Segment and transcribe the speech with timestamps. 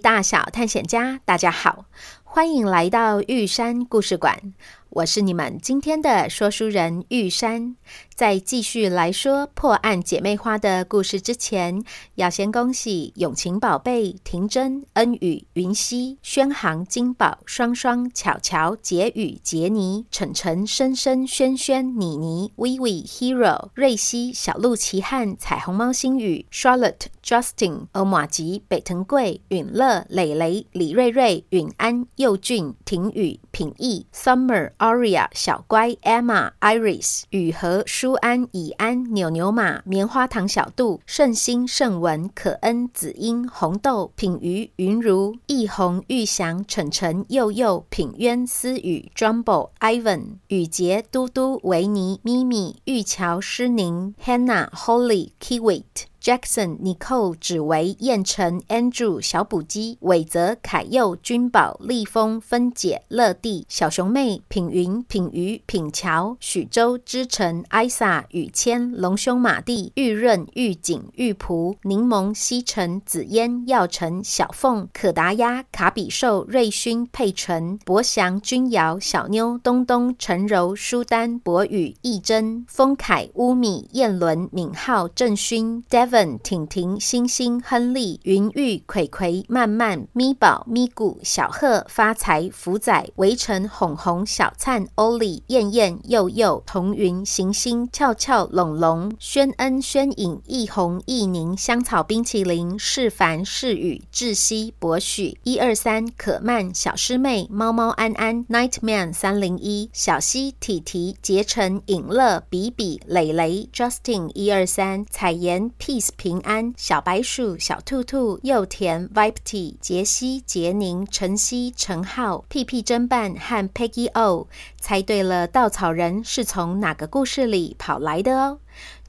[0.00, 1.84] 大小探险家，大家好，
[2.24, 4.52] 欢迎来到玉山故事馆。
[4.96, 7.76] 我是你们今天的说书人玉山。
[8.14, 56.06] 在继续来说破案姐妹花的故事之前，要先恭喜永晴宝贝、婷真、恩宇、云溪、宣航、金宝、双双、巧巧、杰宇、杰尼、晨晨、深深、轩轩、妮妮、薇薇、Hero、瑞希、小鹿奇汉、彩虹猫星宇、Charlotte、Justin、欧马吉、北藤贵、允乐、蕾蕾、李瑞瑞、允安、佑俊、婷宇、品义、Summer、Aria、小乖、Emma、Iris、雨禾、舒安、以安、扭扭马、棉花糖小杜、圣心、圣文、可恩、子英、红豆、品瑜、云如、易红、玉祥、晨晨、佑佑、品渊、思雨、Jumbo、Ivan、雨杰、嘟嘟、维尼、咪咪、玉桥、诗宁、Hannah、Holly、Kiwit。
[56.26, 86.15] Jackson、Nicole、芷维、燕城、Andrew、小补鸡、伟泽、凯佑、君宝、立峰、芬姐、乐蒂、小熊妹、品云、品瑜、品乔、许州、之晨、艾萨、雨谦、龙兄、马蒂、玉润、玉锦、玉璞、柠檬、西城、紫嫣、耀成、小凤、可达鸭、卡比兽、瑞勋、佩晨、博祥、君瑶、小妞、东东、陈柔、舒丹、博宇、义珍、丰凯、乌米、燕伦、敏浩、郑勋、Devon。
[86.42, 115.70] 婷婷、星星、亨利、云玉、葵葵、曼曼、咪宝、咪咕、小贺、发财、福仔、围城、哄哄、小灿、欧丽、燕燕、佑佑、彤云、行星、俏俏、龙龙、宣恩、宣颖、易红、易宁、香草冰淇淋、世凡、世宇、窒息、博许、一二三、可曼、小师妹、猫猫安安、Nightman 三零一、小西、体体、结成、尹乐、比比、蕾蕾、Justin 一二三、彩妍、
[116.16, 124.48] 平安、小白鼠、小兔兔、幼田、Vipty、杰西、杰宁、晨曦、陈浩、屁屁侦办和 Peggy O
[124.80, 128.58] 猜对了，稻草人是从哪个故事里跑来的哦？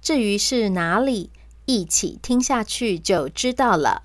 [0.01, 1.31] 至于是哪里，
[1.65, 4.03] 一起听下去就知道了。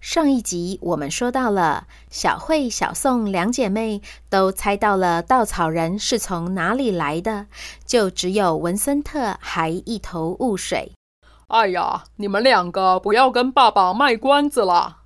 [0.00, 7.46] 上一集我们说到了小慧、小宋两姐妹都猜到了稻草人是从哪里来的，
[7.84, 10.92] 就只有文森特还一头雾水。
[11.48, 14.98] 哎呀，你们两个不要跟爸爸卖关子啦。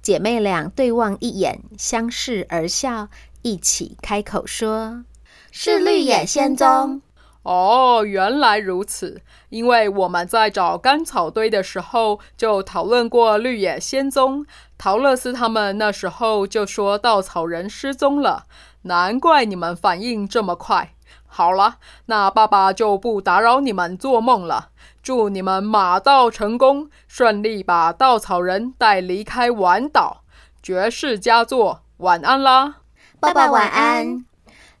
[0.00, 3.08] 姐妹俩对望一眼，相视而笑，
[3.42, 5.02] 一起开口说
[5.50, 7.02] ：“是绿野仙踪。”
[7.42, 9.22] 哦，原来如此。
[9.48, 14.46] 因为我们在找干草堆的时候就讨论过绿野仙踪，
[14.78, 18.44] 陶乐斯他们那时候就说稻草人失踪了，
[18.82, 20.94] 难怪你们反应这么快。
[21.26, 24.68] 好了，那爸爸就不打扰你们做梦了。
[25.02, 30.22] 祝你们马到成功，顺利把稻草人带离开玩岛，
[30.62, 31.82] 绝世佳作。
[31.96, 32.76] 晚安啦，
[33.18, 34.24] 爸爸晚安。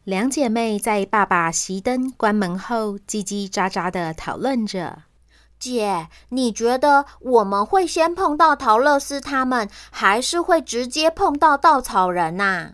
[0.04, 5.02] 两姐妹在爸爸熄灯关门后，叽叽喳喳的讨论着。
[5.58, 12.72] 姐，你觉得我们会先碰到桃乐丝他们，还是会直接碰到稻草人呐？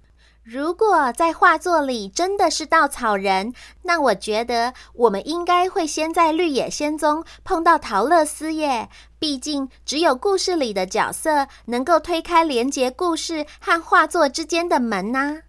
[0.50, 3.52] 如果在画作里真的是稻草人，
[3.82, 8.88] 那我觉得我们应该会先在绿野仙踪碰到桃乐丝耶。
[9.18, 15.40] 毕竟只有故事里的角色能够推开连接故事和画作之间的门呐。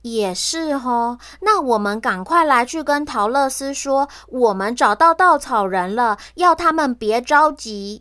[0.00, 8.00] 也是哦，那我们赶快来去跟桃乐丝说，我们找到稻草人了，要他们别着急。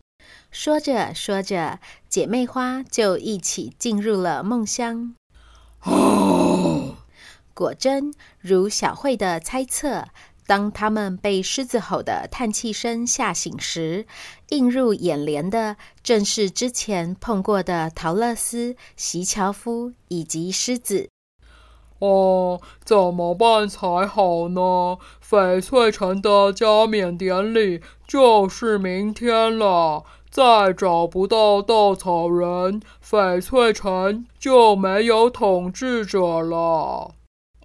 [0.50, 5.14] 说着说着，姐妹花就一起进入了梦乡。
[5.84, 6.96] 哦，
[7.54, 10.06] 果真如小慧的猜测。
[10.46, 14.06] 当他们被狮子吼的叹气声吓醒时，
[14.50, 21.10] 映入眼帘的正是之前碰过的桃乐丝、席樵夫以及狮子。
[22.00, 24.98] 哦，怎么办才好呢？
[25.28, 30.06] 翡翠城的加冕典礼就是明天了，
[30.38, 37.16] 再找不到稻草人，翡翠城就没有统治者了。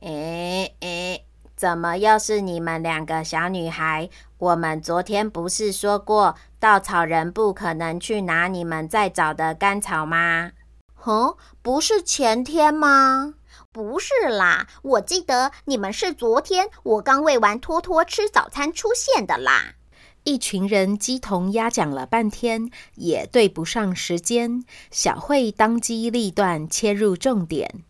[0.00, 1.26] 诶诶。
[1.54, 4.08] 怎么又是你们两个小女孩？
[4.38, 10.52] 我们昨天不是说过，稻草人不可能去拿你们在找的干草吗？
[10.94, 13.34] 哼，不是前天吗？
[13.70, 19.74] 不是啦，我记得你们是昨天我刚喂完托托吃早餐出现的啦。
[20.24, 24.64] 一群人鸡同鸭讲了半天，也对不上时间。
[24.90, 27.82] 小慧当机立断，切入重点。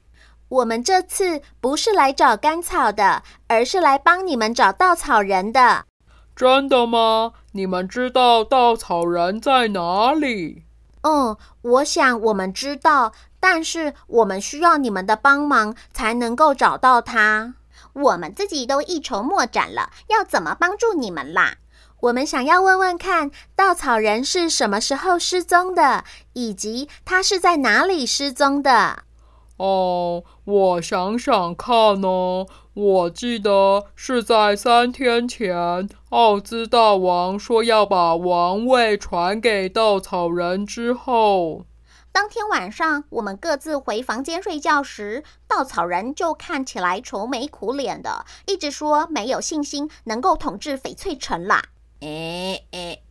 [0.49, 5.85] 我们这次不是来找甘草的，而是来帮你们找稻草人的。
[6.35, 7.33] 真的吗？
[7.53, 10.65] 你们知道稻草人在哪里？
[11.03, 17.55] 嗯，我想我们知道，但是我们需要你们的帮忙才能够找到他。
[17.93, 21.57] 我们自己都一筹莫展了，要怎么帮助你们啦？
[22.03, 26.03] 我们想要问问看，稻草人是什么时候失踪的，
[26.33, 29.05] 以及他是在哪里失踪的。
[29.57, 32.49] 哦，我想想看哦。
[32.75, 41.67] 我记得是在三天前，奥兹大王说要把王位传给稻草人之后，
[42.11, 51.63] 当天晚上我们各自回房间睡觉时，稻草人就看起来愁眉苦脸的，一直说没有信心能够统治翡翠城啦。
[52.03, 53.03] 诶诶。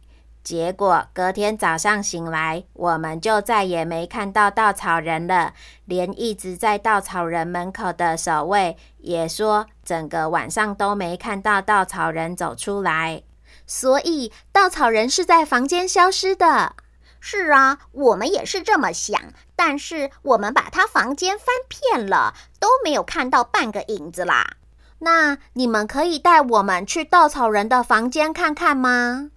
[0.44, 5.54] 结果隔天早上醒来，我们就再也没看到稻草人了。
[5.86, 13.22] 连一直在稻草人门口的守卫也说，整个晚上都没看到稻草人走出来。
[13.68, 16.76] 所以稻草人是在房间消失的。
[17.20, 19.22] 是啊，我们也是这么想。
[19.56, 24.58] 但是我们把他房间翻遍了，都没有看到半个影子啦。
[25.02, 29.30] 那你们可以带我们去稻草人的房间看看吗？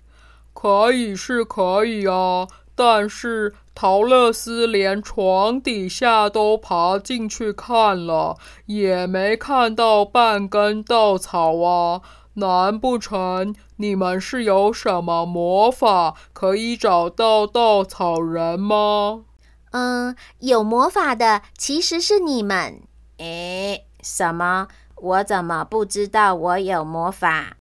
[0.53, 12.01] 可以是可以啊，但是陶乐斯连床底下都爬进去看了，也没看到半根稻草啊！
[12.35, 19.25] 难不成你们是有什么魔法可以找到稻草人吗？
[19.71, 22.83] 嗯，有魔法的其实是你们。
[23.19, 24.69] 诶，什么？
[24.97, 27.57] 我怎么不知道我有魔法？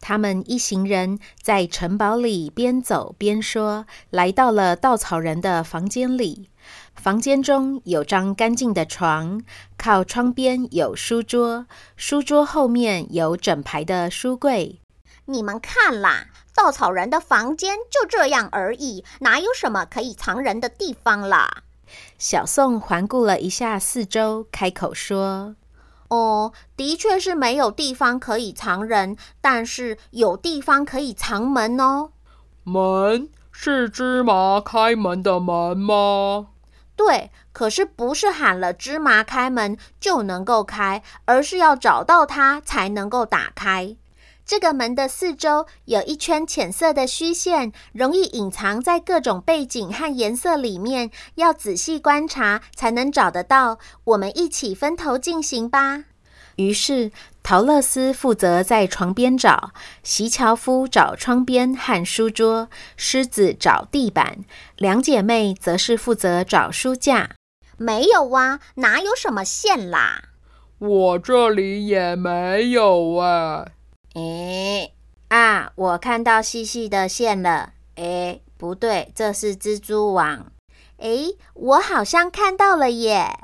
[0.00, 6.50] 他们一行人在城堡里边走边说，来到了稻草人的房间里。
[6.94, 9.42] 房间中有张干净的床，
[9.78, 11.66] 靠窗边有书桌，
[11.96, 14.80] 书桌后面有整排的书柜。
[15.26, 21.62] 你们看啦，稻草人的房间就这样而已，哪有什么可以藏人的地方啦？
[22.18, 25.56] 小宋环顾了一下四周，开口说。
[26.14, 32.10] 哦，的确是没有地方可以藏人，但是有地方可以藏门哦。
[32.62, 36.48] 门是芝麻开门的门吗？
[36.96, 43.96] 对，可是不是喊了芝麻开门就能够开，而是要找到它才能够打开。
[44.46, 53.78] 这个门的四周有一圈浅色的虚线，容易隐藏在各种背景和颜色里面，要仔细观察才能找得到。
[54.04, 56.04] 我们一起分头进行吧。
[56.56, 57.10] 于是，
[57.42, 64.44] 陶乐斯负责在床边找，席樵夫找窗边和书桌，狮子找地板，
[64.76, 67.30] 两姐妹则是负责找书架。
[67.76, 70.24] 没有啊，哪有什么线啦？
[70.78, 73.66] 我这里也没有啊。
[74.14, 74.92] 诶
[75.28, 75.72] 啊！
[75.74, 77.72] 我看到细细的线了。
[77.96, 80.52] 诶，不对，这是蜘蛛网。
[80.98, 83.36] 诶，我好像看到了耶！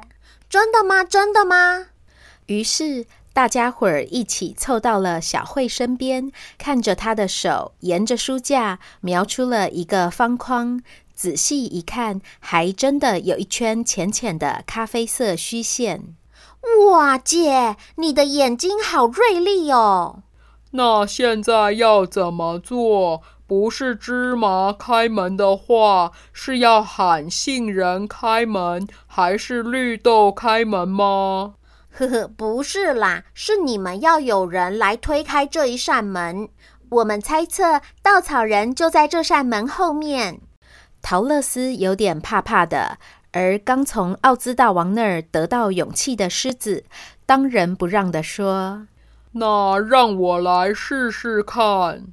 [0.49, 1.02] 真的吗？
[1.02, 1.88] 真的吗？
[2.50, 10.83] 于是大家伙儿一起凑到了小慧身边，看着她的手沿着书架描出了一个方框。
[11.14, 16.16] 仔细一看，还真的有一圈浅浅的咖啡色虚线。
[16.90, 20.25] 哇，姐，你的眼睛好锐利哦！
[20.73, 23.23] 那现在要怎么做？
[23.47, 31.54] 不是芝麻开门的话，是要喊杏仁开门，还是绿豆开门吗？
[31.92, 36.49] 呵呵，不是啦，是你们要有人来推开这一扇门。
[36.88, 40.40] 我们猜测稻草人就在这扇门后面。
[41.02, 42.99] 桃乐丝有点怕怕的，
[43.32, 46.85] 而刚从奥兹大王那儿得到勇气的狮子，
[47.26, 48.87] 当仁不让地说
[49.32, 52.04] ：“那让我来试试看。”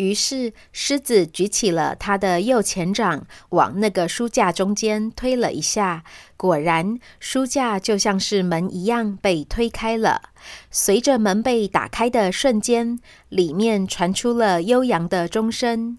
[0.00, 6.04] 于是狮子举起了它的右前掌，往那个书架中间推了一下，
[6.38, 10.22] 果然书架就像是门一样被推开了。
[10.70, 15.98] 随着门被打开的瞬间，里面传出了悠扬的钟声。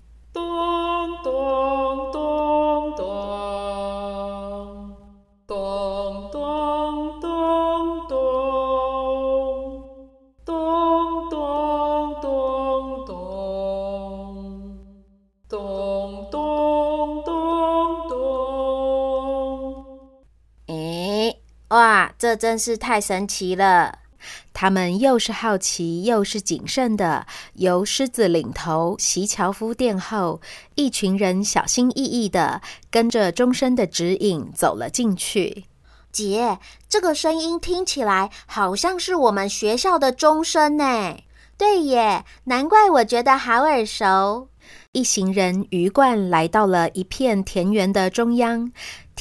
[22.22, 23.98] 这真是太神奇了！
[24.54, 27.25] 他们又是好奇又是谨慎的，
[27.56, 30.40] 由狮子领头，席樵夫殿后，
[30.75, 32.62] 一群人小心翼翼的
[32.92, 35.66] 跟着钟声的指引走了进去。
[36.12, 41.18] 姐，这个声音听起来好像是我们学校的钟声呢。
[41.58, 44.50] 对耶，难怪我觉得好耳熟。
[44.92, 48.72] 一行人鱼贯来到了一片田园的中央。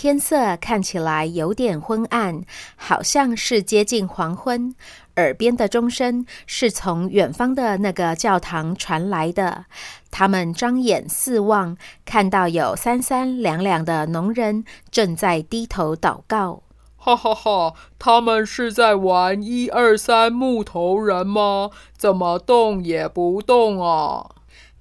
[0.00, 2.40] 天色看起来有点昏暗，
[2.75, 4.75] 好像是接近黄昏。
[5.16, 9.66] 耳边的钟声是从远方的那个教堂传来的。
[10.11, 11.76] 他们张眼四望，
[12.07, 16.62] 看到有三三两两的农人正在低头祷告。
[16.97, 17.75] 哈哈哈！
[17.99, 21.69] 他们是在玩一二三木头人吗？
[21.95, 24.30] 怎么动也不动啊？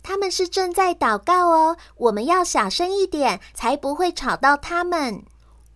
[0.09, 5.21] 他们是正在祷告哦，我们要小声一点，才不会吵到他们。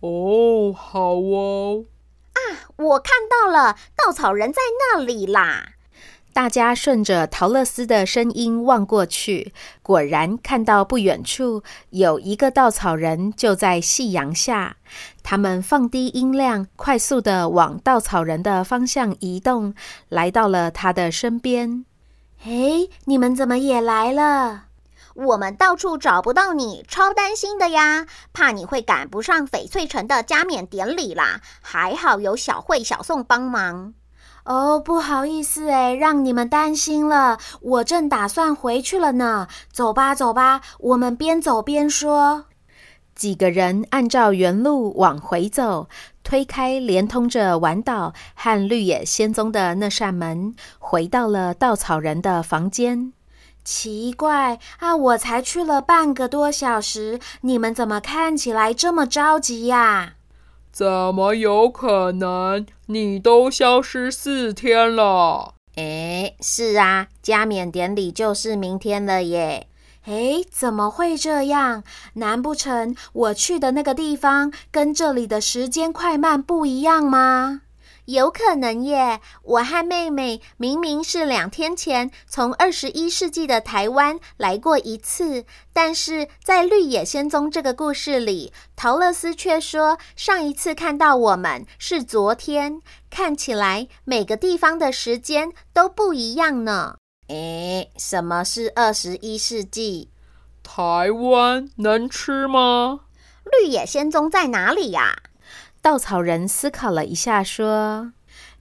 [0.00, 1.84] 哦，好哦。
[2.32, 5.74] 啊，我看到了，稻草人在那里啦！
[6.32, 9.52] 大家顺着陶乐斯的声音望过去，
[9.84, 14.78] 果然看到不远处有一个稻草人就在夕阳下。
[15.22, 19.76] 他们放低音量，快速的往稻草人的方向移动，
[20.08, 21.84] 来到了他的身边。
[22.46, 24.64] 哎，你们怎么也来了？
[25.14, 31.40] 我们到处找不到你，超担心的呀，怕你会赶不上翡翠城的加冕典礼啦。
[31.62, 33.94] 还好有小慧、小宋帮忙。
[34.44, 37.38] 哦，不好意思哎，让你们担心了。
[37.62, 39.48] 我正打算回去了呢。
[39.72, 42.44] 走吧，走吧，我们边走边说。
[43.14, 45.88] 几个人按照原路往回走。
[46.34, 53.12] 推开连通着晚岛和绿野仙踪的那扇门，回到了稻草人的房间。
[53.62, 60.14] 奇怪啊，我才去了半个多小时，你们怎么看起来这么着急呀？
[60.72, 62.66] 怎么有可能？
[62.86, 65.54] 你都消失四天了。
[65.76, 69.68] 诶，是啊，加冕典礼就是明天了耶。
[70.06, 71.82] 诶，怎么会这样？
[72.14, 77.62] 难不成我去的那个地方跟这里的时间快慢不一样吗？
[78.06, 79.22] 有可能耶！
[79.42, 96.96] 我和妹妹明明是两天前从二十一世纪的台湾来过一次，但是在《绿野仙踪》这个故事里，桃乐丝却说上一次看到我们是昨天，看起来每个地方的时间都不一样呢。
[97.28, 100.08] 诶，什么是二十一世纪？
[100.62, 103.00] 台湾能吃吗？
[103.44, 105.22] 绿野仙踪在哪里呀？
[105.80, 108.12] 稻草人思考了一下，说：“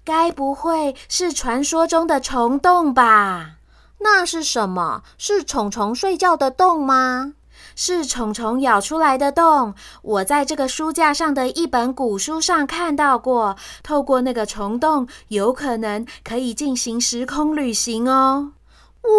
[0.06, 3.58] 该不会是传说中的虫洞吧？
[4.00, 5.04] 那是什么？
[5.18, 7.34] 是虫虫睡觉的洞吗？
[7.76, 9.74] 是虫虫咬出来的洞。
[10.02, 18.54] 我在这个书架上的一本古书上看到过，透过那个虫洞，有可能可以进行时空旅行哦。”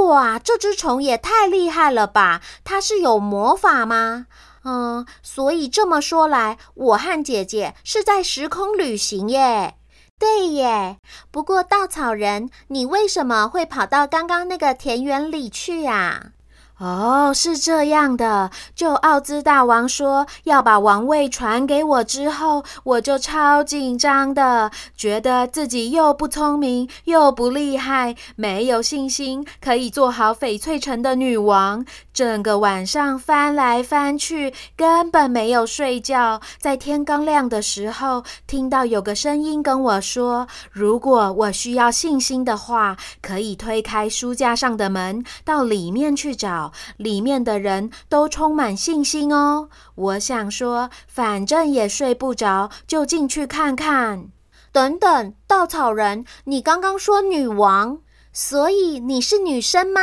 [0.08, 2.40] 哇，这只虫也太厉害了吧！
[2.64, 4.26] 它是有魔法吗？
[4.64, 9.74] 嗯，所以这么说来，我和姐姐是在时空旅行耶。
[10.18, 10.96] 对耶。
[11.30, 16.30] 不过稻草人，你为什么会跑到刚刚那个田园里去呀？
[16.78, 18.50] 哦，是这样的。
[18.74, 31.86] 就奥兹大王说要把王位传给我之后，我就超紧张的，觉得自己又不聪明又不厉害，没有信心可以做好翡翠城的女王。
[32.12, 36.40] 整个晚上翻来翻去，根本没有睡觉。
[36.58, 46.63] 在天刚亮的时候，听到有个声音跟我说：“如果我需要信心的话，可以推开书架上的门，到里面去找。”
[46.96, 49.68] 里面的人都充满信心哦。
[49.94, 54.28] 我想说，反正也睡不着，就进去看看。
[54.72, 57.98] 等等，稻草人，你刚刚说女王，
[58.32, 60.00] 所以你是女生吗？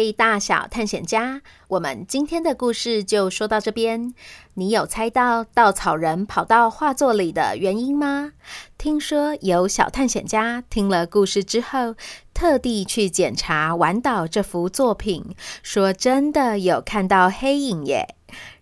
[0.00, 4.14] 位大小探险家，我们今天的故事就说到这边。
[4.54, 8.32] 你有猜到稻草人跑到画作里的原因吗？
[8.78, 11.96] 听说有小探险家听了故事之后，
[12.32, 18.14] 特地去检查晚岛这幅作品，说真的有看到黑影耶。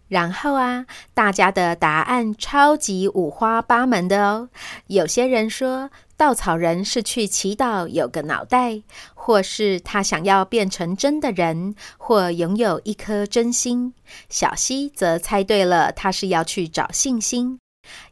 [0.09, 4.49] 然后啊，大家的答案超级五花八门的哦。
[4.89, 8.83] 有些人说，稻草人是去祈祷有个脑袋，
[9.15, 13.95] 或是他想要变成真的人，或拥有一颗真心。
[14.29, 17.61] 小希则猜对了，他是要去找信心。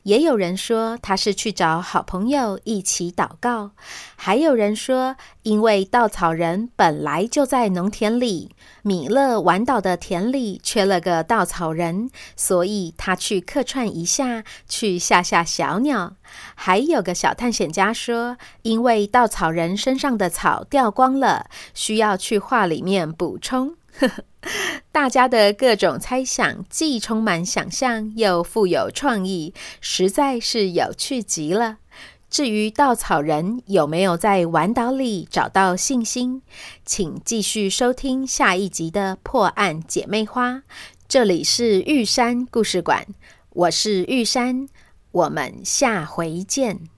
[0.02, 3.72] 也有人说他是去找好朋友一起祷告，
[4.16, 8.50] 还有人说，因为稻草人本来就在农田里，
[8.82, 16.14] 米勒晚岛的田里缺了个稻草人，所以他去客串一下，去吓吓小鸟。
[16.54, 23.74] 还有个小探险家说，因为稻草人身上的草掉光了，需要去画里面补充。
[23.98, 24.24] 呵呵，
[24.92, 31.78] 大家的各种猜想既充满想象，又富有创意，实在是有趣极了。
[32.28, 36.42] 至于稻草人有没有在晚岛里找到信心，
[36.84, 40.50] 请继续收听下一集的《破案姐妹花》。
[41.08, 43.06] 这里是玉山故事馆，
[43.50, 44.68] 我是玉山，
[45.12, 46.95] 我们下回见。